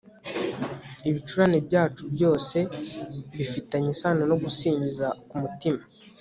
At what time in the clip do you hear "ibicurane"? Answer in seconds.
1.09-1.57